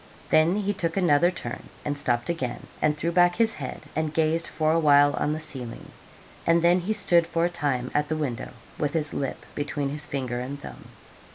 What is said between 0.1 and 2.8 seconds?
Then he took another turn, and stopped again,